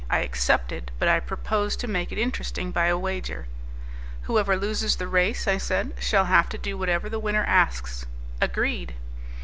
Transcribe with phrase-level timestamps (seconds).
[0.09, 3.45] I accepted, but I proposed to make it interesting by a wager.
[4.23, 8.07] "Whoever loses the race," I said, "shall have to do whatever the winner asks."
[8.41, 8.95] "Agreed!"